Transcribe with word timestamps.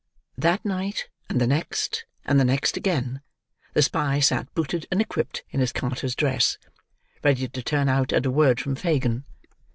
That 0.39 0.65
night, 0.65 1.09
and 1.29 1.39
the 1.39 1.45
next, 1.45 2.05
and 2.25 2.39
the 2.39 2.43
next 2.43 2.75
again, 2.75 3.21
the 3.75 3.83
spy 3.83 4.19
sat 4.19 4.51
booted 4.55 4.87
and 4.89 4.99
equipped 4.99 5.43
in 5.51 5.59
his 5.59 5.71
carter's 5.71 6.15
dress: 6.15 6.57
ready 7.23 7.47
to 7.47 7.61
turn 7.61 7.87
out 7.87 8.11
at 8.11 8.25
a 8.25 8.31
word 8.31 8.59
from 8.59 8.73
Fagin. 8.75 9.25